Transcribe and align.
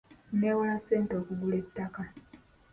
Neewola 0.39 0.75
ssente 0.81 1.13
okugula 1.21 1.55
ettaka. 1.63 2.03